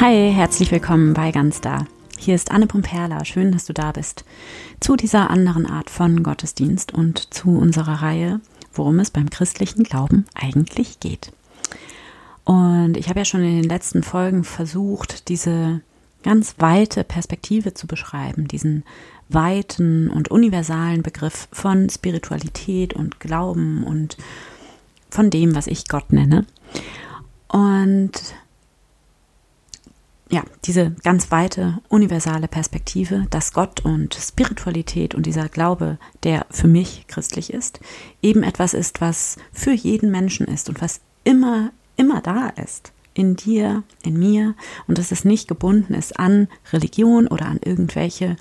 [0.00, 1.84] Hi, herzlich willkommen bei Ganz Da.
[2.16, 3.24] Hier ist Anne Pumperla.
[3.24, 4.24] Schön, dass du da bist.
[4.78, 8.40] Zu dieser anderen Art von Gottesdienst und zu unserer Reihe,
[8.72, 11.32] worum es beim christlichen Glauben eigentlich geht.
[12.44, 15.80] Und ich habe ja schon in den letzten Folgen versucht, diese
[16.22, 18.84] ganz weite Perspektive zu beschreiben, diesen
[19.28, 24.16] weiten und universalen Begriff von Spiritualität und Glauben und
[25.10, 26.46] von dem, was ich Gott nenne.
[27.48, 28.12] Und
[30.30, 36.68] ja, diese ganz weite, universale Perspektive, dass Gott und Spiritualität und dieser Glaube, der für
[36.68, 37.80] mich christlich ist,
[38.20, 42.92] eben etwas ist, was für jeden Menschen ist und was immer, immer da ist.
[43.14, 44.54] In dir, in mir
[44.86, 48.36] und dass es nicht gebunden ist an Religion oder an irgendwelche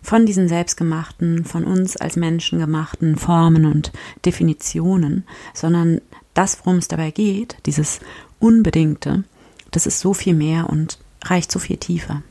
[0.00, 3.92] von diesen selbstgemachten, von uns als Menschen gemachten Formen und
[4.24, 6.00] Definitionen, sondern
[6.32, 7.98] das, worum es dabei geht, dieses
[8.38, 9.24] Unbedingte,
[9.72, 10.98] das ist so viel mehr und
[11.30, 12.22] reicht so viel tiefer.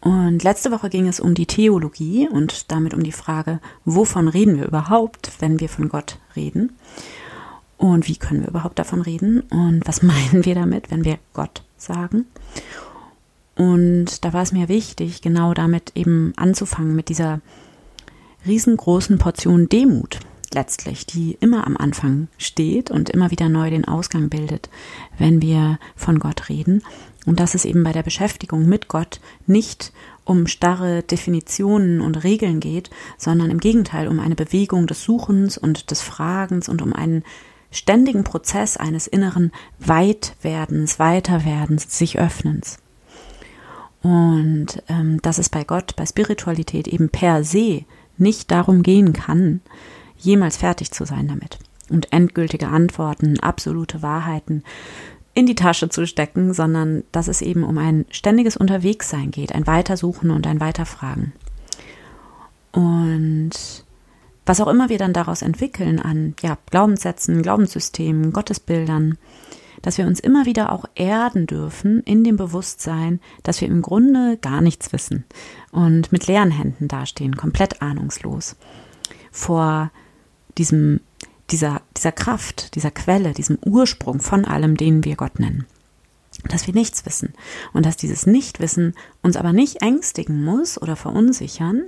[0.00, 4.56] Und letzte Woche ging es um die Theologie und damit um die Frage, wovon reden
[4.56, 6.72] wir überhaupt, wenn wir von Gott reden?
[7.76, 9.40] Und wie können wir überhaupt davon reden?
[9.40, 12.26] Und was meinen wir damit, wenn wir Gott sagen?
[13.56, 17.40] Und da war es mir wichtig, genau damit eben anzufangen, mit dieser
[18.46, 20.20] riesengroßen Portion Demut
[20.54, 24.68] letztlich, die immer am Anfang steht und immer wieder neu den Ausgang bildet,
[25.18, 26.82] wenn wir von Gott reden.
[27.26, 29.92] Und dass es eben bei der Beschäftigung mit Gott nicht
[30.24, 35.90] um starre Definitionen und Regeln geht, sondern im Gegenteil um eine Bewegung des Suchens und
[35.90, 37.24] des Fragens und um einen
[37.70, 42.78] ständigen Prozess eines inneren Weitwerdens, Weiterwerdens, sich Öffnens.
[44.02, 47.84] Und ähm, dass es bei Gott, bei Spiritualität eben per se
[48.16, 49.60] nicht darum gehen kann,
[50.18, 51.58] jemals fertig zu sein damit
[51.90, 54.62] und endgültige Antworten, absolute Wahrheiten
[55.34, 59.66] in die Tasche zu stecken, sondern dass es eben um ein ständiges Unterwegssein geht, ein
[59.66, 61.32] Weitersuchen und ein Weiterfragen.
[62.72, 63.52] Und
[64.44, 69.16] was auch immer wir dann daraus entwickeln an ja, Glaubenssätzen, Glaubenssystemen, Gottesbildern,
[69.82, 74.38] dass wir uns immer wieder auch erden dürfen in dem Bewusstsein, dass wir im Grunde
[74.40, 75.24] gar nichts wissen
[75.70, 78.56] und mit leeren Händen dastehen, komplett ahnungslos
[79.30, 79.90] vor
[80.58, 81.00] diesem,
[81.50, 85.66] dieser, dieser Kraft, dieser Quelle, diesem Ursprung von allem, den wir Gott nennen.
[86.48, 87.32] Dass wir nichts wissen
[87.72, 91.84] und dass dieses Nichtwissen uns aber nicht ängstigen muss oder verunsichern,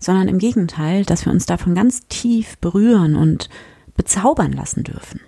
[0.00, 3.48] sondern im Gegenteil, dass wir uns davon ganz tief berühren und
[3.96, 5.20] bezaubern lassen dürfen.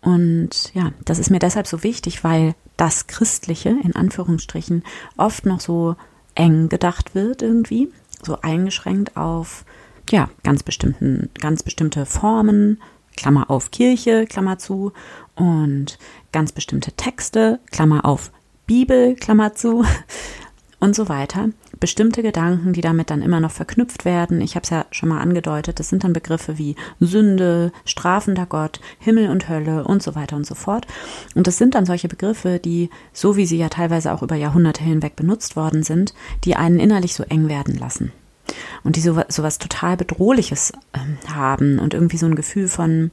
[0.00, 4.84] Und ja, das ist mir deshalb so wichtig, weil das Christliche in Anführungsstrichen
[5.16, 5.96] oft noch so
[6.34, 9.64] eng gedacht wird irgendwie, so eingeschränkt auf
[10.10, 12.80] ja, ganz bestimmten, ganz bestimmte Formen,
[13.16, 14.92] Klammer auf Kirche, Klammer zu,
[15.34, 15.98] und
[16.32, 18.32] ganz bestimmte Texte, Klammer auf
[18.66, 19.84] Bibel, Klammer zu,
[20.80, 21.48] und so weiter.
[21.80, 24.40] Bestimmte Gedanken, die damit dann immer noch verknüpft werden.
[24.40, 28.80] Ich habe es ja schon mal angedeutet, das sind dann Begriffe wie Sünde, strafender Gott,
[28.98, 30.86] Himmel und Hölle und so weiter und so fort.
[31.34, 34.82] Und das sind dann solche Begriffe, die, so wie sie ja teilweise auch über Jahrhunderte
[34.82, 36.14] hinweg benutzt worden sind,
[36.44, 38.12] die einen innerlich so eng werden lassen
[38.84, 43.10] und die so, so was total Bedrohliches ähm, haben und irgendwie so ein Gefühl von,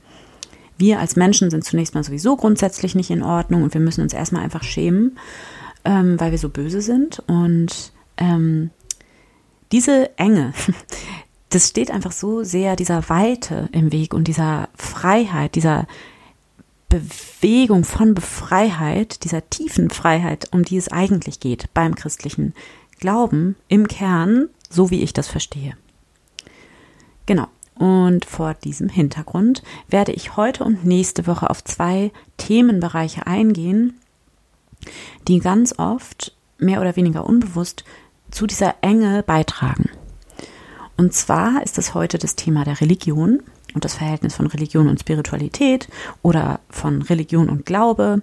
[0.78, 4.14] wir als Menschen sind zunächst mal sowieso grundsätzlich nicht in Ordnung und wir müssen uns
[4.14, 5.18] erstmal einfach schämen,
[5.84, 7.24] ähm, weil wir so böse sind.
[7.28, 8.72] Und ähm,
[9.72, 10.54] diese Enge,
[11.50, 15.88] das steht einfach so sehr dieser Weite im Weg und dieser Freiheit, dieser
[16.90, 22.54] Bewegung von Befreiheit, dieser tiefen Freiheit, um die es eigentlich geht beim christlichen
[23.00, 25.76] Glauben im Kern so wie ich das verstehe.
[27.26, 27.48] Genau.
[27.78, 34.00] Und vor diesem Hintergrund werde ich heute und nächste Woche auf zwei Themenbereiche eingehen,
[35.28, 37.84] die ganz oft mehr oder weniger unbewusst
[38.32, 39.90] zu dieser Enge beitragen.
[40.98, 43.42] Und zwar ist es heute das Thema der Religion
[43.74, 45.90] und das Verhältnis von Religion und Spiritualität
[46.22, 48.22] oder von Religion und Glaube.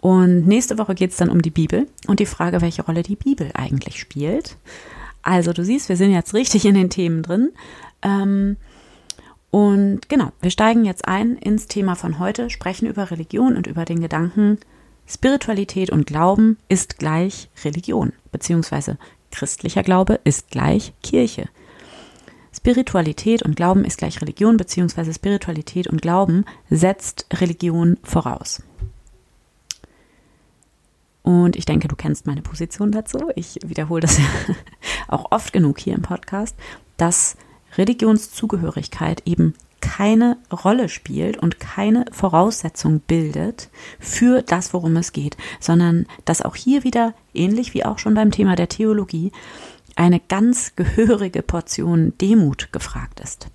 [0.00, 3.14] Und nächste Woche geht es dann um die Bibel und die Frage, welche Rolle die
[3.14, 4.56] Bibel eigentlich spielt.
[5.22, 7.50] Also du siehst, wir sind jetzt richtig in den Themen drin.
[8.02, 8.56] Ähm,
[9.50, 13.84] und genau, wir steigen jetzt ein ins Thema von heute, sprechen über Religion und über
[13.84, 14.58] den Gedanken,
[15.06, 18.98] Spiritualität und Glauben ist gleich Religion, beziehungsweise
[19.30, 21.48] christlicher Glaube ist gleich Kirche.
[22.54, 28.62] Spiritualität und Glauben ist gleich Religion, beziehungsweise Spiritualität und Glauben setzt Religion voraus.
[31.22, 33.30] Und ich denke, du kennst meine Position dazu.
[33.36, 34.24] Ich wiederhole das ja
[35.08, 36.56] auch oft genug hier im Podcast,
[36.96, 37.36] dass
[37.76, 46.06] Religionszugehörigkeit eben keine Rolle spielt und keine Voraussetzung bildet für das, worum es geht, sondern
[46.24, 49.32] dass auch hier wieder, ähnlich wie auch schon beim Thema der Theologie,
[49.96, 53.48] eine ganz gehörige Portion Demut gefragt ist.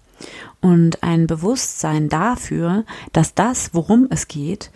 [0.61, 4.71] Und ein Bewusstsein dafür, dass das, worum es geht,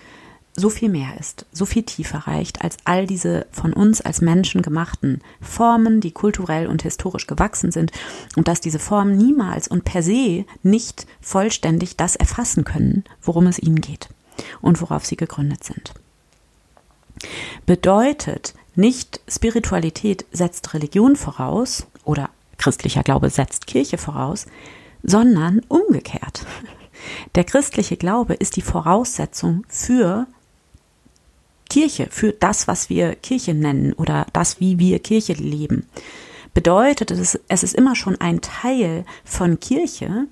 [0.56, 4.62] so viel mehr ist, so viel tiefer reicht als all diese von uns als Menschen
[4.62, 7.92] gemachten Formen, die kulturell und historisch gewachsen sind
[8.36, 13.60] und dass diese Formen niemals und per se nicht vollständig das erfassen können, worum es
[13.60, 14.10] ihnen geht
[14.62, 15.94] und worauf sie gegründet sind.
[17.66, 24.48] Bedeutet nicht Spiritualität setzt Religion voraus oder christlicher Glaube setzt Kirche voraus,
[25.04, 26.46] sondern umgekehrt.
[27.36, 30.28] Der christliche Glaube ist die Voraussetzung für
[31.72, 35.86] Kirche, für das, was wir Kirche nennen oder das, wie wir Kirche leben,
[36.54, 40.28] bedeutet es, es ist immer schon ein Teil von Kirche,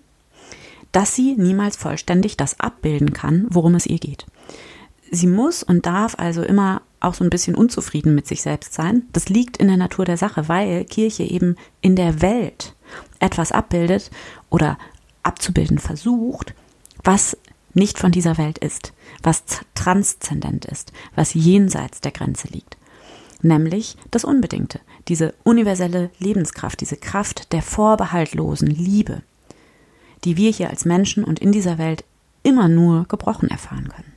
[0.92, 4.26] dass sie niemals vollständig das abbilden kann, worum es ihr geht.
[5.12, 9.04] Sie muss und darf also immer auch so ein bisschen unzufrieden mit sich selbst sein.
[9.14, 12.76] Das liegt in der Natur der Sache, weil Kirche eben in der Welt
[13.22, 14.12] etwas abbildet
[14.50, 14.78] oder
[15.24, 16.54] abzubilden versucht,
[17.02, 17.38] was
[17.74, 18.94] nicht von dieser Welt ist,
[19.24, 19.44] was
[19.76, 22.78] transzendent ist, was jenseits der Grenze liegt.
[23.42, 29.22] Nämlich das Unbedingte, diese universelle Lebenskraft, diese Kraft der vorbehaltlosen Liebe,
[30.26, 32.04] die wir hier als Menschen und in dieser Welt
[32.44, 34.14] immer nur gebrochen erfahren können.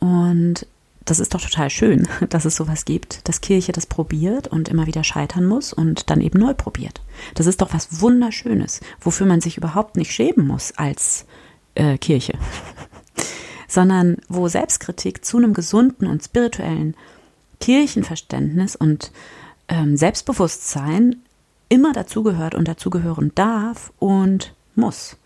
[0.00, 0.66] Und
[1.10, 4.86] das ist doch total schön, dass es sowas gibt, dass Kirche das probiert und immer
[4.86, 7.00] wieder scheitern muss und dann eben neu probiert.
[7.34, 11.26] Das ist doch was Wunderschönes, wofür man sich überhaupt nicht schämen muss als
[11.74, 12.38] äh, Kirche,
[13.68, 16.94] sondern wo Selbstkritik zu einem gesunden und spirituellen
[17.60, 19.10] Kirchenverständnis und
[19.68, 21.16] ähm, Selbstbewusstsein
[21.68, 25.16] immer dazugehört und dazugehören darf und muss.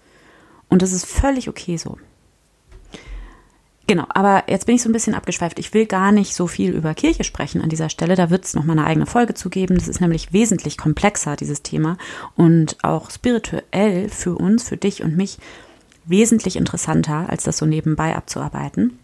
[0.69, 1.99] Und das ist völlig okay so.
[3.89, 5.59] Genau, aber jetzt bin ich so ein bisschen abgeschweift.
[5.59, 8.15] Ich will gar nicht so viel über Kirche sprechen an dieser Stelle.
[8.15, 9.77] Da wird es noch mal eine eigene Folge zu geben.
[9.77, 11.99] Das ist nämlich wesentlich komplexer, dieses Thema.
[12.37, 15.39] Und auch spirituell für uns, für dich und mich
[16.05, 18.99] wesentlich interessanter, als das so nebenbei abzuarbeiten.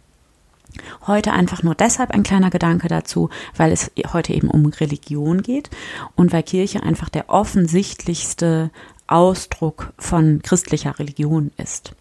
[1.06, 5.70] Heute einfach nur deshalb ein kleiner Gedanke dazu, weil es heute eben um Religion geht
[6.14, 8.70] und weil Kirche einfach der offensichtlichste
[9.06, 11.94] Ausdruck von christlicher Religion ist.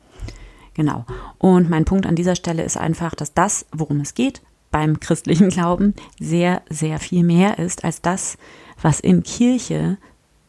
[0.78, 1.06] Genau.
[1.40, 5.50] Und mein Punkt an dieser Stelle ist einfach, dass das, worum es geht beim christlichen
[5.50, 8.38] Glauben, sehr, sehr viel mehr ist als das,
[8.82, 9.98] was in Kirche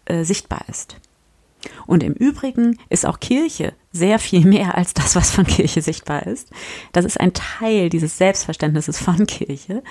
[0.04, 0.96] äh, sichtbar ist.
[1.86, 6.26] Und im Übrigen ist auch Kirche sehr viel mehr als das, was von Kirche sichtbar
[6.26, 6.50] ist.
[6.92, 9.82] Das ist ein Teil dieses Selbstverständnisses von Kirche.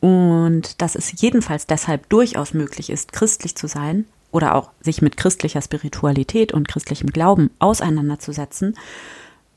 [0.00, 5.16] Und dass es jedenfalls deshalb durchaus möglich ist, christlich zu sein oder auch sich mit
[5.16, 8.76] christlicher Spiritualität und christlichem Glauben auseinanderzusetzen,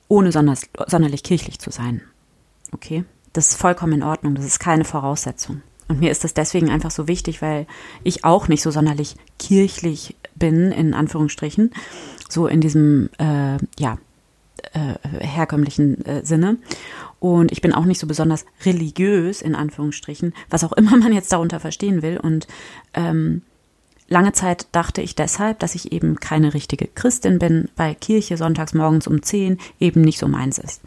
[0.08, 2.02] ohne sonderlich kirchlich zu sein.
[2.72, 3.04] Okay?
[3.34, 4.36] Das ist vollkommen in Ordnung.
[4.36, 5.62] Das ist keine Voraussetzung.
[5.88, 7.66] Und mir ist das deswegen einfach so wichtig, weil
[8.04, 11.72] ich auch nicht so sonderlich kirchlich bin, in Anführungsstrichen,
[12.30, 13.98] so in diesem, äh, ja,
[14.74, 16.58] äh, herkömmlichen äh, Sinne.
[17.20, 21.32] Und ich bin auch nicht so besonders religiös, in Anführungsstrichen, was auch immer man jetzt
[21.32, 22.18] darunter verstehen will.
[22.18, 22.48] Und
[22.94, 23.42] ähm,
[24.08, 28.74] lange Zeit dachte ich deshalb, dass ich eben keine richtige Christin bin, weil Kirche sonntags
[28.74, 30.82] morgens um 10 eben nicht so meins ist.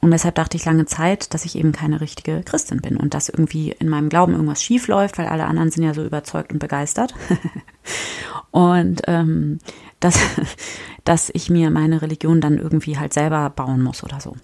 [0.00, 3.28] Und deshalb dachte ich lange Zeit, dass ich eben keine richtige Christin bin und dass
[3.28, 6.60] irgendwie in meinem Glauben irgendwas schief läuft, weil alle anderen sind ja so überzeugt und
[6.60, 7.14] begeistert.
[8.52, 9.58] und ähm,
[9.98, 10.18] dass,
[11.04, 14.36] dass ich mir meine Religion dann irgendwie halt selber bauen muss oder so.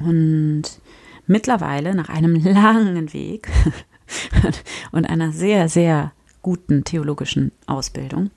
[0.00, 0.64] Und
[1.26, 3.48] mittlerweile, nach einem langen Weg
[4.90, 8.30] und einer sehr, sehr guten theologischen Ausbildung,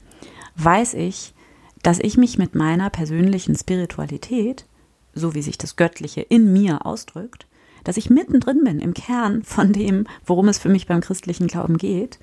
[0.55, 1.33] weiß ich,
[1.83, 4.65] dass ich mich mit meiner persönlichen Spiritualität
[5.15, 7.47] so wie sich das Göttliche in mir ausdrückt,
[7.83, 11.77] dass ich mittendrin bin im Kern von dem, worum es für mich beim christlichen Glauben
[11.77, 12.19] geht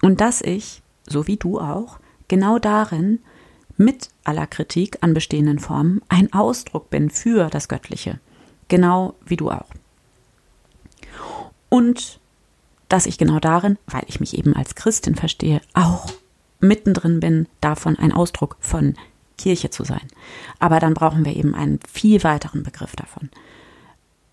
[0.00, 3.18] und dass ich, so wie du auch, genau darin
[3.76, 8.20] mit aller Kritik an bestehenden Formen ein Ausdruck bin für das Göttliche,
[8.68, 9.68] genau wie du auch.
[11.68, 12.20] Und
[12.88, 16.12] dass ich genau darin, weil ich mich eben als Christin verstehe, auch
[16.60, 18.94] mittendrin bin, davon ein Ausdruck von
[19.38, 20.06] Kirche zu sein.
[20.58, 23.30] Aber dann brauchen wir eben einen viel weiteren Begriff davon.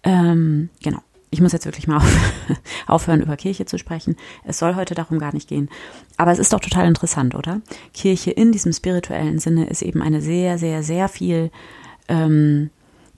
[0.03, 0.99] Ähm, genau.
[1.33, 2.19] Ich muss jetzt wirklich mal auf,
[2.87, 4.17] aufhören, über Kirche zu sprechen.
[4.43, 5.69] Es soll heute darum gar nicht gehen.
[6.17, 7.61] Aber es ist doch total interessant, oder?
[7.93, 11.49] Kirche in diesem spirituellen Sinne ist eben eine sehr, sehr, sehr viel
[12.09, 12.69] ähm,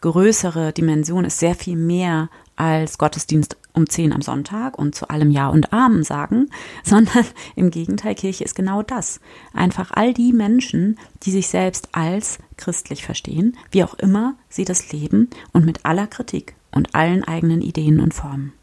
[0.01, 5.31] größere Dimension, ist sehr viel mehr als Gottesdienst um zehn am Sonntag und zu allem
[5.31, 6.49] Ja und Amen sagen,
[6.83, 9.19] sondern im Gegenteil, Kirche ist genau das.
[9.53, 14.91] Einfach all die Menschen, die sich selbst als christlich verstehen, wie auch immer sie das
[14.91, 18.53] leben und mit aller Kritik und allen eigenen Ideen und Formen.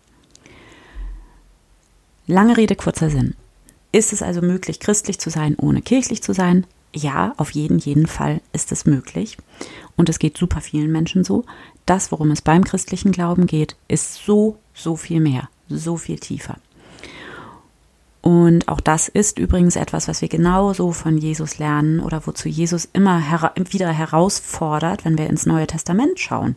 [2.27, 3.35] Lange Rede, kurzer Sinn.
[3.93, 6.65] Ist es also möglich, christlich zu sein, ohne kirchlich zu sein?
[6.95, 9.37] Ja, auf jeden, jeden Fall ist es möglich.
[10.01, 11.45] Und es geht super vielen Menschen so.
[11.85, 16.57] Das, worum es beim christlichen Glauben geht, ist so, so viel mehr, so viel tiefer.
[18.23, 22.89] Und auch das ist übrigens etwas, was wir genauso von Jesus lernen oder wozu Jesus
[22.95, 26.57] immer hera wieder herausfordert, wenn wir ins Neue Testament schauen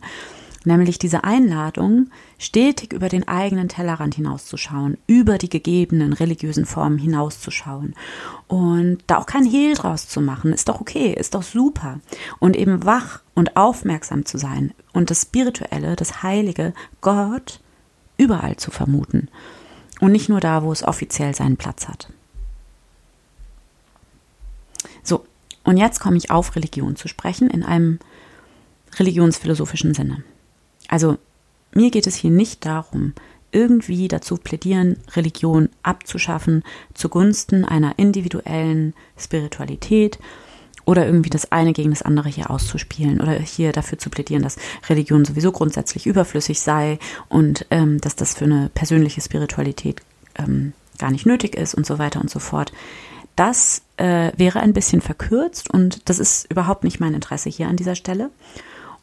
[0.64, 7.94] nämlich diese Einladung, stetig über den eigenen Tellerrand hinauszuschauen, über die gegebenen religiösen Formen hinauszuschauen
[8.48, 12.00] und da auch kein Hehl draus zu machen, ist doch okay, ist doch super
[12.38, 17.60] und eben wach und aufmerksam zu sein und das Spirituelle, das Heilige, Gott
[18.16, 19.28] überall zu vermuten
[20.00, 22.08] und nicht nur da, wo es offiziell seinen Platz hat.
[25.02, 25.24] So,
[25.64, 27.98] und jetzt komme ich auf Religion zu sprechen in einem
[28.98, 30.22] religionsphilosophischen Sinne.
[30.94, 31.18] Also
[31.72, 33.14] mir geht es hier nicht darum,
[33.50, 36.62] irgendwie dazu plädieren, Religion abzuschaffen
[36.94, 40.20] zugunsten einer individuellen Spiritualität
[40.84, 44.56] oder irgendwie das eine gegen das andere hier auszuspielen oder hier dafür zu plädieren, dass
[44.88, 50.00] Religion sowieso grundsätzlich überflüssig sei und ähm, dass das für eine persönliche Spiritualität
[50.36, 52.72] ähm, gar nicht nötig ist und so weiter und so fort.
[53.34, 57.74] Das äh, wäre ein bisschen verkürzt und das ist überhaupt nicht mein Interesse hier an
[57.74, 58.30] dieser Stelle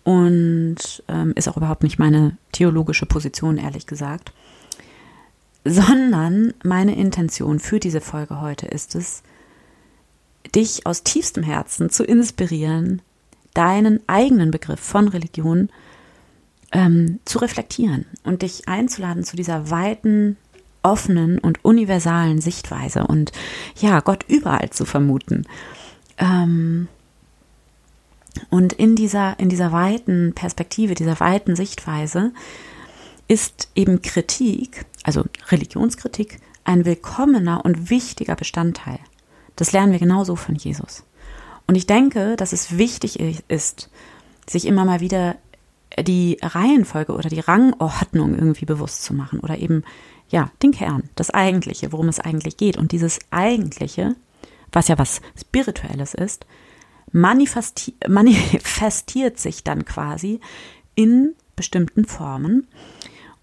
[0.03, 4.33] und ähm, ist auch überhaupt nicht meine theologische Position, ehrlich gesagt,
[5.63, 9.21] sondern meine Intention für diese Folge heute ist es,
[10.55, 13.01] dich aus tiefstem Herzen zu inspirieren,
[13.53, 15.69] deinen eigenen Begriff von Religion
[16.71, 20.37] ähm, zu reflektieren und dich einzuladen zu dieser weiten,
[20.83, 23.31] offenen und universalen Sichtweise und
[23.77, 25.45] ja, Gott überall zu vermuten.
[26.17, 26.87] Ähm,
[28.49, 32.31] und in dieser, in dieser weiten Perspektive, dieser weiten Sichtweise
[33.27, 38.99] ist eben Kritik, also Religionskritik, ein willkommener und wichtiger Bestandteil.
[39.55, 41.03] Das lernen wir genauso von Jesus.
[41.67, 43.89] Und ich denke, dass es wichtig ist,
[44.47, 45.35] sich immer mal wieder
[45.99, 49.83] die Reihenfolge oder die Rangordnung irgendwie bewusst zu machen oder eben,
[50.29, 52.77] ja, den Kern, das Eigentliche, worum es eigentlich geht.
[52.77, 54.15] Und dieses Eigentliche,
[54.71, 56.45] was ja was Spirituelles ist,
[57.11, 60.39] manifesti manifestiert sich dann quasi
[60.95, 62.67] in bestimmten Formen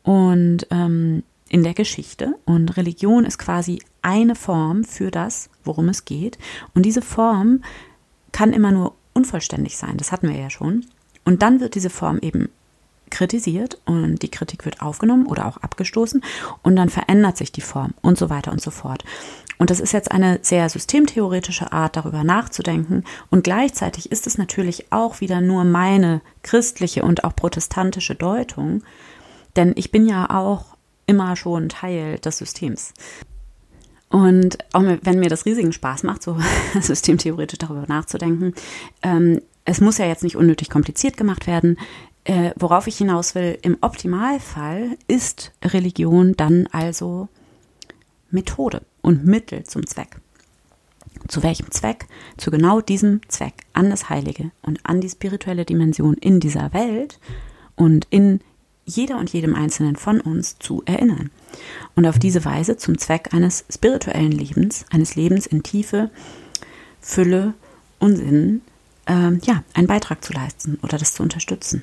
[0.02, 2.34] und ähm, in der Geschichte.
[2.44, 6.38] Und Religion ist quasi eine Form für das, worum es geht.
[6.74, 7.62] Und diese Form
[8.32, 9.96] kann immer nur unvollständig sein.
[9.96, 10.86] Das hatten wir ja schon.
[11.24, 12.48] Und dann wird diese Form eben
[13.10, 16.22] kritisiert und die Kritik wird aufgenommen oder auch abgestoßen
[16.62, 19.04] und dann verändert sich die Form und so weiter und so fort.
[19.58, 23.04] Und das ist jetzt eine sehr systemtheoretische Art, darüber nachzudenken.
[23.28, 28.82] Und gleichzeitig ist es natürlich auch wieder nur meine christliche und auch protestantische Deutung.
[29.56, 32.94] Denn ich bin ja auch immer schon Teil des Systems.
[34.10, 36.38] Und auch wenn mir das riesigen Spaß macht, so
[36.80, 38.54] systemtheoretisch darüber nachzudenken,
[39.02, 41.78] ähm, es muss ja jetzt nicht unnötig kompliziert gemacht werden.
[42.24, 47.28] Äh, worauf ich hinaus will, im Optimalfall ist Religion dann also
[48.30, 50.18] Methode und Mittel zum Zweck.
[51.28, 52.06] Zu welchem Zweck?
[52.36, 57.18] Zu genau diesem Zweck, an das Heilige und an die spirituelle Dimension in dieser Welt
[57.74, 58.40] und in
[58.84, 61.30] jeder und jedem Einzelnen von uns zu erinnern.
[61.96, 66.10] Und auf diese Weise zum Zweck eines spirituellen Lebens, eines Lebens in Tiefe,
[67.00, 67.54] Fülle
[67.98, 68.60] und Sinn,
[69.06, 71.82] äh, ja, einen Beitrag zu leisten oder das zu unterstützen.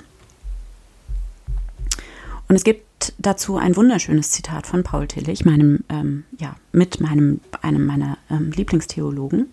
[2.48, 7.40] Und es gibt dazu ein wunderschönes Zitat von Paul Tillich, meinem, ähm, ja, mit meinem,
[7.62, 9.48] einem meiner ähm, Lieblingstheologen.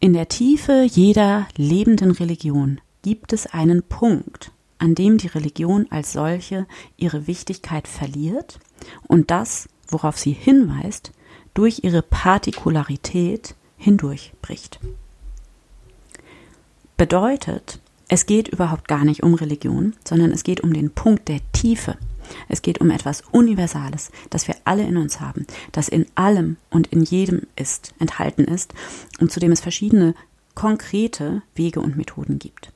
[0.00, 6.12] In der Tiefe jeder lebenden Religion gibt es einen Punkt, an dem die Religion als
[6.12, 8.58] solche ihre Wichtigkeit verliert
[9.06, 11.12] und das, worauf sie hinweist,
[11.54, 14.80] durch ihre Partikularität hindurchbricht.
[16.96, 21.40] Bedeutet, es geht überhaupt gar nicht um Religion, sondern es geht um den Punkt der
[21.52, 21.96] Tiefe.
[22.48, 26.88] Es geht um etwas Universales, das wir alle in uns haben, das in allem und
[26.88, 28.74] in jedem ist, enthalten ist
[29.20, 30.14] und zu dem es verschiedene
[30.54, 32.72] konkrete Wege und Methoden gibt.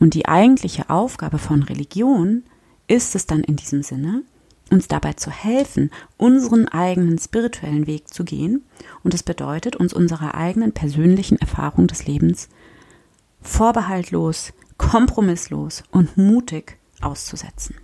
[0.00, 2.42] Und die eigentliche Aufgabe von Religion
[2.88, 4.22] ist es dann in diesem Sinne,
[4.70, 8.64] uns dabei zu helfen, unseren eigenen spirituellen Weg zu gehen.
[9.04, 12.48] Und es bedeutet, uns unserer eigenen persönlichen Erfahrung des Lebens
[13.42, 17.76] vorbehaltlos, kompromisslos und mutig auszusetzen.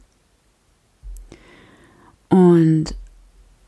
[2.29, 2.95] Und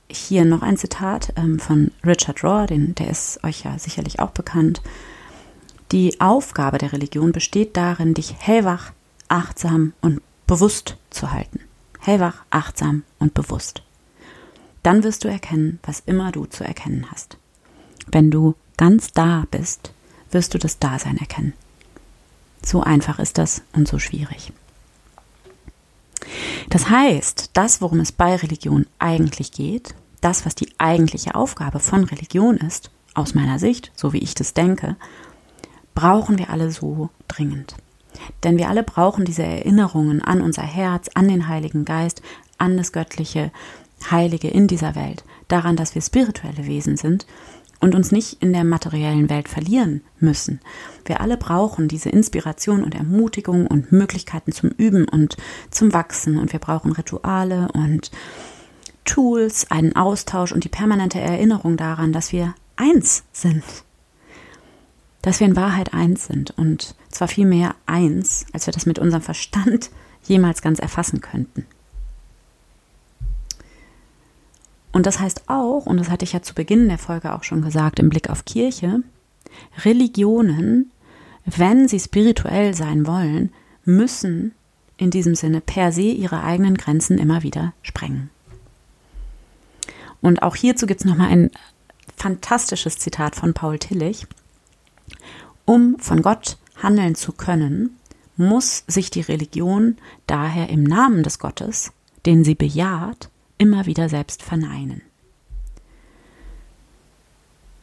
[0.08, 4.30] hier noch ein Zitat ähm, von Richard Rohr, den, der ist euch ja sicherlich auch
[4.30, 4.82] bekannt.
[5.92, 8.92] Die Aufgabe der Religion besteht darin, dich hellwach,
[9.28, 11.60] achtsam und bewusst zu halten.
[12.00, 13.82] Hellwach, achtsam und bewusst.
[14.82, 17.36] Dann wirst du erkennen, was immer du zu erkennen hast.
[18.10, 19.92] Wenn du ganz da bist,
[20.30, 21.52] wirst du das Dasein erkennen.
[22.64, 24.52] So einfach ist das und so schwierig.
[26.68, 32.04] Das heißt, das, worum es bei Religion eigentlich geht, das, was die eigentliche Aufgabe von
[32.04, 34.96] Religion ist, aus meiner Sicht, so wie ich das denke,
[35.94, 37.74] brauchen wir alle so dringend.
[38.44, 42.22] Denn wir alle brauchen diese Erinnerungen an unser Herz, an den Heiligen Geist,
[42.58, 43.50] an das göttliche
[44.10, 47.26] Heilige in dieser Welt, daran, dass wir spirituelle Wesen sind
[47.80, 50.60] und uns nicht in der materiellen Welt verlieren müssen.
[51.06, 55.36] Wir alle brauchen diese Inspiration und Ermutigung und Möglichkeiten zum Üben und
[55.70, 58.10] zum Wachsen und wir brauchen Rituale und
[59.04, 63.64] Tools, einen Austausch und die permanente Erinnerung daran, dass wir eins sind.
[65.22, 68.98] Dass wir in Wahrheit eins sind und zwar viel mehr eins, als wir das mit
[68.98, 69.90] unserem Verstand
[70.22, 71.66] jemals ganz erfassen könnten.
[74.92, 77.62] Und das heißt auch, und das hatte ich ja zu Beginn der Folge auch schon
[77.62, 79.02] gesagt, im Blick auf Kirche,
[79.84, 80.90] Religionen,
[81.44, 83.52] wenn sie spirituell sein wollen,
[83.84, 84.52] müssen
[84.96, 88.30] in diesem Sinne per se ihre eigenen Grenzen immer wieder sprengen.
[90.20, 91.50] Und auch hierzu gibt es nochmal ein
[92.16, 94.26] fantastisches Zitat von Paul Tillich.
[95.64, 97.96] Um von Gott handeln zu können,
[98.36, 101.92] muss sich die Religion daher im Namen des Gottes,
[102.26, 103.30] den sie bejaht,
[103.60, 105.02] immer wieder selbst verneinen.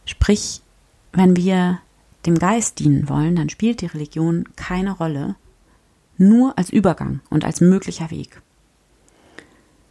[0.05, 0.61] Sprich,
[1.13, 1.79] wenn wir
[2.25, 5.35] dem Geist dienen wollen, dann spielt die Religion keine Rolle,
[6.17, 8.41] nur als Übergang und als möglicher Weg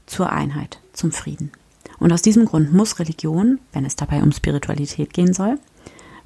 [0.06, 1.52] zur Einheit, zum Frieden.
[1.98, 5.58] Und aus diesem Grund muss Religion, wenn es dabei um Spiritualität gehen soll,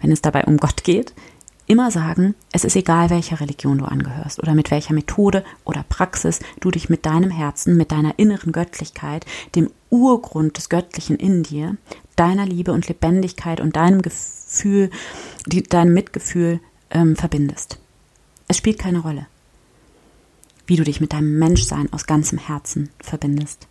[0.01, 1.15] wenn es dabei um Gott geht,
[1.71, 6.41] immer sagen, es ist egal, welcher Religion du angehörst oder mit welcher Methode oder Praxis
[6.59, 11.77] du dich mit deinem Herzen, mit deiner inneren Göttlichkeit, dem Urgrund des Göttlichen in dir,
[12.17, 14.91] deiner Liebe und Lebendigkeit und deinem Gefühl,
[15.47, 16.59] die, deinem Mitgefühl
[16.91, 17.79] ähm, verbindest.
[18.49, 19.27] Es spielt keine Rolle,
[20.67, 23.69] wie du dich mit deinem Menschsein aus ganzem Herzen verbindest.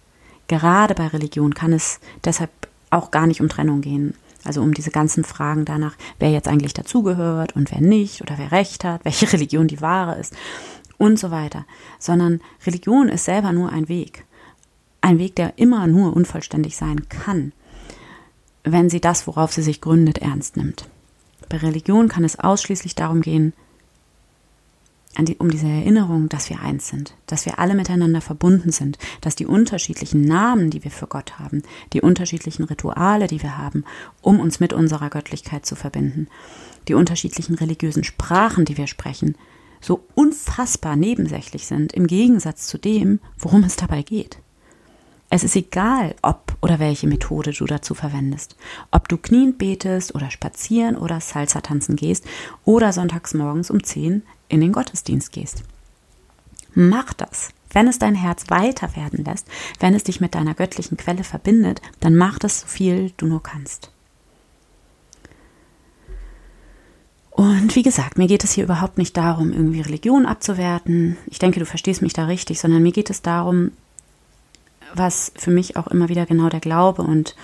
[0.47, 2.49] Gerade bei Religion kann es deshalb
[2.91, 4.15] auch gar nicht um Trennung gehen.
[4.49, 8.51] Also um diese ganzen Fragen danach, wer jetzt eigentlich dazugehört und wer nicht oder wer
[8.51, 10.35] recht hat, welche Religion die wahre ist
[10.97, 11.67] und so weiter.
[11.99, 14.25] Sondern Religion ist selber nur ein Weg.
[15.01, 17.51] Ein Weg, der immer nur unvollständig sein kann,
[18.63, 20.89] wenn sie das, worauf sie sich gründet, ernst nimmt.
[21.47, 23.53] Bei Religion kann es ausschließlich darum gehen,
[25.17, 29.35] die, um diese Erinnerung, dass wir eins sind, dass wir alle miteinander verbunden sind, dass
[29.35, 33.83] die unterschiedlichen Namen, die wir für Gott haben, die unterschiedlichen Rituale, die wir haben,
[34.21, 36.27] um uns mit unserer Göttlichkeit zu verbinden,
[36.87, 39.35] die unterschiedlichen religiösen Sprachen, die wir sprechen,
[39.81, 44.39] so unfassbar nebensächlich sind im Gegensatz zu dem, worum es dabei geht.
[45.29, 48.55] Es ist egal, ob oder welche Methode du dazu verwendest.
[48.91, 52.25] Ob du kniend betest oder spazieren oder Salsa tanzen gehst
[52.65, 55.63] oder sonntags morgens um 10 in den Gottesdienst gehst.
[56.73, 57.49] Mach das.
[57.71, 59.47] Wenn es dein Herz weiter werden lässt,
[59.79, 63.43] wenn es dich mit deiner göttlichen Quelle verbindet, dann mach das so viel du nur
[63.43, 63.91] kannst.
[67.31, 71.15] Und wie gesagt, mir geht es hier überhaupt nicht darum, irgendwie Religion abzuwerten.
[71.27, 73.71] Ich denke, du verstehst mich da richtig, sondern mir geht es darum,
[74.93, 77.35] was für mich auch immer wieder genau der Glaube und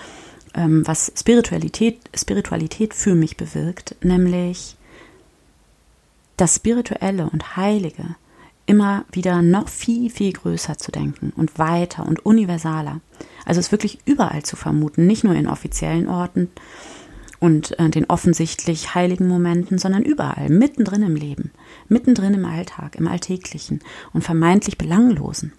[0.54, 4.75] ähm, was Spiritualität, Spiritualität für mich bewirkt, nämlich
[6.36, 8.16] das Spirituelle und Heilige
[8.66, 13.00] immer wieder noch viel, viel größer zu denken und weiter und universaler.
[13.44, 16.50] Also es wirklich überall zu vermuten, nicht nur in offiziellen Orten
[17.38, 21.52] und äh, den offensichtlich heiligen Momenten, sondern überall, mittendrin im Leben,
[21.88, 23.80] mittendrin im Alltag, im Alltäglichen
[24.12, 25.52] und vermeintlich Belanglosen.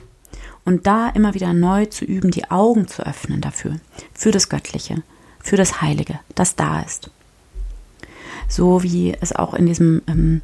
[0.66, 3.80] Und da immer wieder neu zu üben, die Augen zu öffnen dafür,
[4.14, 5.02] für das Göttliche,
[5.40, 7.10] für das Heilige, das da ist
[8.48, 10.42] so wie es auch in diesem, ähm,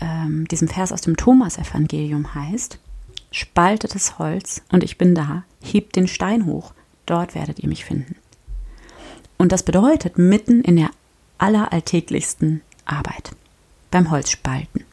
[0.00, 2.78] ähm, diesem Vers aus dem Thomas-Evangelium heißt,
[3.30, 6.72] spaltetes Holz und ich bin da, hebt den Stein hoch,
[7.06, 8.16] dort werdet ihr mich finden.
[9.38, 10.90] Und das bedeutet mitten in der
[11.38, 13.32] alleralltäglichsten Arbeit,
[13.90, 14.84] beim Holzspalten,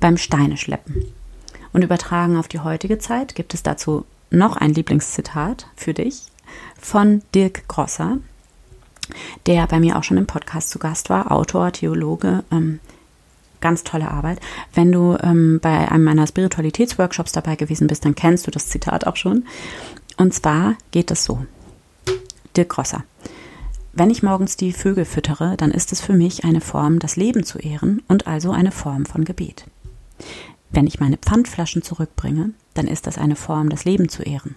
[0.00, 1.12] beim Steine schleppen.
[1.72, 6.22] Und übertragen auf die heutige Zeit gibt es dazu noch ein Lieblingszitat für dich
[6.78, 8.18] von Dirk Grosser,
[9.46, 12.80] der bei mir auch schon im Podcast zu Gast war, Autor, Theologe, ähm,
[13.60, 14.40] ganz tolle Arbeit.
[14.74, 19.06] Wenn du ähm, bei einem meiner Spiritualitätsworkshops dabei gewesen bist, dann kennst du das Zitat
[19.06, 19.44] auch schon.
[20.16, 21.44] Und zwar geht es so.
[22.56, 23.04] Dirk Grosser.
[23.92, 27.44] Wenn ich morgens die Vögel füttere, dann ist es für mich eine Form, das Leben
[27.44, 29.66] zu ehren und also eine Form von Gebet.
[30.70, 34.54] Wenn ich meine Pfandflaschen zurückbringe, dann ist das eine Form, das Leben zu ehren.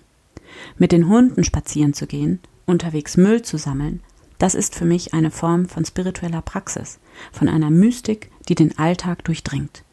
[0.77, 4.01] Mit den Hunden spazieren zu gehen, unterwegs Müll zu sammeln,
[4.37, 6.99] das ist für mich eine Form von spiritueller Praxis,
[7.31, 9.83] von einer Mystik, die den Alltag durchdringt.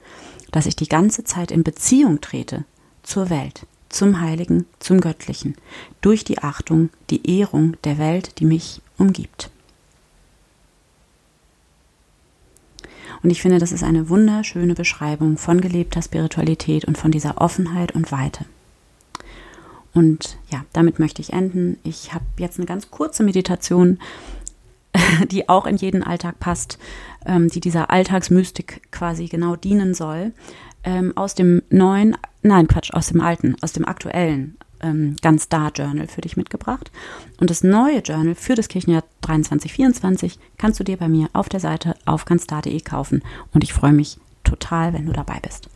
[0.51, 2.65] Dass ich die ganze Zeit in Beziehung trete
[3.03, 5.55] zur Welt, zum Heiligen, zum Göttlichen,
[6.01, 9.51] durch die Achtung, die Ehrung der Welt, die mich umgibt.
[13.23, 17.93] Und ich finde, das ist eine wunderschöne Beschreibung von gelebter Spiritualität und von dieser Offenheit
[17.93, 18.47] und Weite.
[19.95, 21.79] Und ja, damit möchte ich enden.
[21.83, 23.99] Ich habe jetzt eine ganz kurze Meditation,
[25.31, 26.79] die auch in jeden Alltag passt,
[27.27, 30.33] ähm, die dieser Alltagsmystik quasi genau dienen soll.
[30.83, 35.69] Ähm, aus dem neuen, nein, Quatsch, aus dem alten, aus dem aktuellen ähm, Ganz Da
[35.69, 36.91] Journal für dich mitgebracht.
[37.39, 41.61] Und das neue Journal für das Kirchenjahr 2324 kannst du dir bei mir auf der
[41.61, 43.23] Seite auf ganzda.de kaufen.
[43.53, 45.69] Und ich freue mich total, wenn du dabei bist.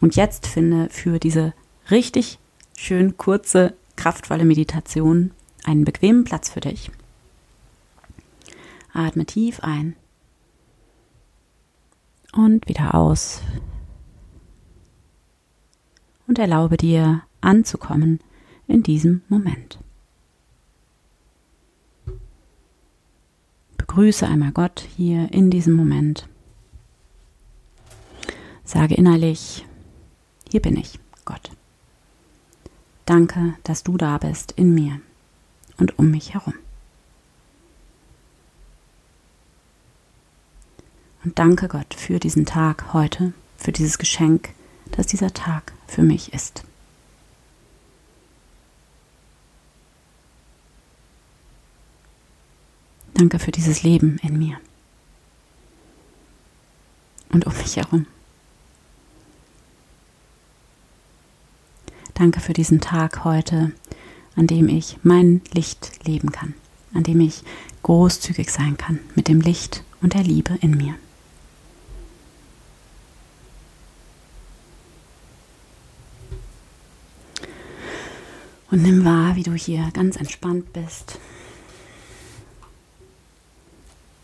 [0.00, 1.52] Und jetzt finde für diese
[1.90, 2.38] richtig
[2.82, 5.30] schön kurze, kraftvolle Meditation
[5.64, 6.90] einen bequemen Platz für dich.
[8.92, 9.94] Atme tief ein
[12.32, 13.40] und wieder aus.
[16.26, 18.18] Und erlaube dir anzukommen
[18.66, 19.78] in diesem Moment.
[23.76, 26.28] Begrüße einmal Gott hier in diesem Moment.
[28.64, 29.66] Sage innerlich,
[30.50, 31.52] hier bin ich, Gott.
[33.06, 35.00] Danke, dass du da bist in mir
[35.76, 36.54] und um mich herum.
[41.24, 44.50] Und danke Gott für diesen Tag heute, für dieses Geschenk,
[44.92, 46.64] dass dieser Tag für mich ist.
[53.14, 54.58] Danke für dieses Leben in mir
[57.30, 58.06] und um mich herum.
[62.22, 63.72] Danke für diesen Tag heute,
[64.36, 66.54] an dem ich mein Licht leben kann,
[66.94, 67.42] an dem ich
[67.82, 70.94] großzügig sein kann mit dem Licht und der Liebe in mir.
[78.70, 81.18] Und nimm wahr, wie du hier ganz entspannt bist.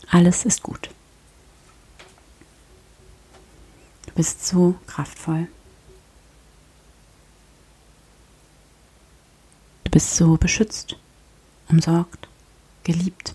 [0.09, 0.89] Alles ist gut.
[4.05, 5.49] Du bist so kraftvoll.
[9.89, 10.97] Du bist so beschützt,
[11.67, 12.27] umsorgt,
[12.83, 13.33] geliebt.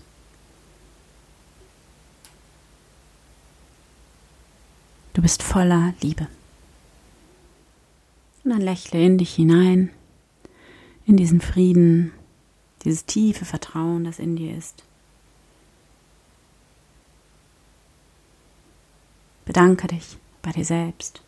[5.13, 6.29] Du bist voller Liebe.
[8.45, 9.89] Und dann lächle in dich hinein,
[11.05, 12.13] in diesen Frieden,
[12.85, 14.85] dieses tiefe Vertrauen, das in dir ist.
[19.43, 21.21] Bedanke dich bei dir selbst,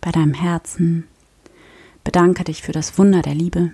[0.00, 1.06] bei deinem Herzen,
[2.04, 3.72] Bedanke dich für das Wunder der Liebe,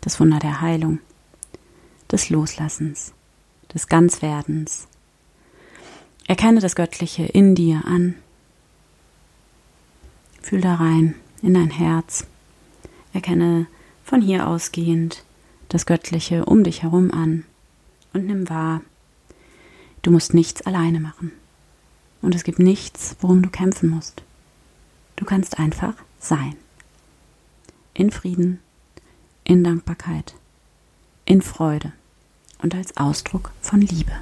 [0.00, 1.00] das Wunder der Heilung,
[2.10, 3.12] des Loslassens,
[3.74, 4.86] des Ganzwerdens.
[6.28, 8.14] Erkenne das Göttliche in dir an.
[10.40, 12.26] Fühl da rein in dein Herz.
[13.12, 13.66] Erkenne
[14.04, 15.24] von hier ausgehend
[15.68, 17.44] das Göttliche um dich herum an
[18.12, 18.82] und nimm wahr,
[20.02, 21.32] du musst nichts alleine machen.
[22.20, 24.22] Und es gibt nichts, worum du kämpfen musst.
[25.16, 26.56] Du kannst einfach sein
[27.94, 28.60] in Frieden,
[29.44, 30.34] in Dankbarkeit,
[31.24, 31.92] in Freude
[32.62, 34.12] und als Ausdruck von Liebe.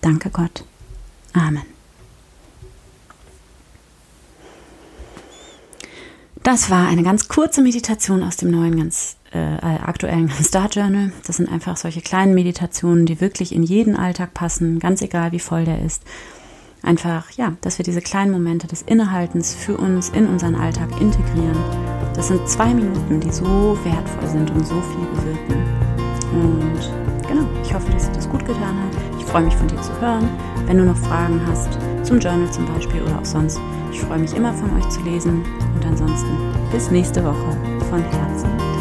[0.00, 0.64] Danke Gott.
[1.32, 1.64] Amen.
[6.42, 11.12] Das war eine ganz kurze Meditation aus dem neuen, ganz äh, aktuellen Star Journal.
[11.26, 15.40] Das sind einfach solche kleinen Meditationen, die wirklich in jeden Alltag passen, ganz egal wie
[15.40, 16.04] voll der ist
[16.86, 21.56] einfach, ja, dass wir diese kleinen Momente des Innehaltens für uns in unseren Alltag integrieren.
[22.14, 25.76] Das sind zwei Minuten, die so wertvoll sind und so viel bewirken.
[26.32, 29.18] Und genau, ich hoffe, dass dir das gut getan hat.
[29.18, 30.28] Ich freue mich von dir zu hören.
[30.66, 33.60] Wenn du noch Fragen hast, zum Journal zum Beispiel oder auch sonst,
[33.92, 35.44] ich freue mich immer von euch zu lesen.
[35.74, 36.36] Und ansonsten
[36.72, 37.56] bis nächste Woche
[37.90, 38.75] von Herzen.